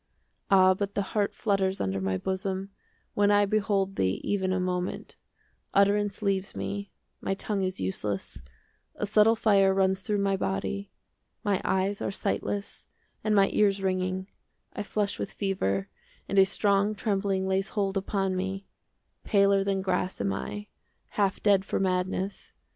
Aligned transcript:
5 0.49 0.57
Ah, 0.59 0.73
but 0.73 0.95
the 0.95 1.03
heart 1.13 1.31
flutters 1.31 1.79
Under 1.79 2.01
my 2.01 2.17
bosom, 2.17 2.71
When 3.13 3.29
I 3.29 3.45
behold 3.45 3.97
thee 3.97 4.19
Even 4.23 4.51
a 4.51 4.59
moment; 4.59 5.15
Utterance 5.75 6.23
leaves 6.23 6.55
me; 6.55 6.85
10 7.19 7.19
My 7.21 7.33
tongue 7.35 7.61
is 7.61 7.79
useless; 7.79 8.41
A 8.95 9.05
subtle 9.05 9.35
fire 9.35 9.75
Runs 9.75 10.01
through 10.01 10.17
my 10.17 10.35
body; 10.35 10.89
My 11.43 11.61
eyes 11.63 12.01
are 12.01 12.09
sightless, 12.09 12.87
And 13.23 13.35
my 13.35 13.51
ears 13.53 13.79
ringing; 13.83 14.23
15 14.69 14.69
I 14.77 14.81
flush 14.81 15.19
with 15.19 15.33
fever, 15.33 15.87
And 16.27 16.39
a 16.39 16.45
strong 16.45 16.95
trembling 16.95 17.47
Lays 17.47 17.69
hold 17.69 17.95
upon 17.95 18.35
me; 18.35 18.65
Paler 19.23 19.63
than 19.63 19.83
grass 19.83 20.19
am 20.19 20.33
I, 20.33 20.65
Half 21.09 21.43
dead 21.43 21.63
for 21.63 21.79
madness. 21.79 22.53